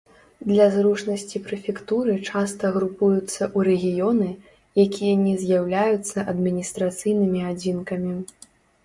[0.51, 4.29] Для зручнасці прэфектуры часта групуюцца ў рэгіёны,
[4.85, 8.13] якія не з'яўляюцца адміністрацыйнымі адзінкамі.